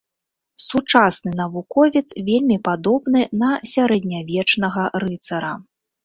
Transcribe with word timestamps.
Сучасны 0.67 1.33
навуковец 1.41 2.07
вельмі 2.29 2.57
падобны 2.67 3.21
на 3.41 3.51
сярэднявечнага 3.73 4.83
рыцара. 5.05 5.53